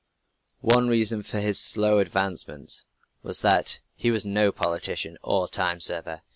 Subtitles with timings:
[0.61, 2.81] One reason for his slow advancement
[3.21, 6.23] was that he was no politician or time server.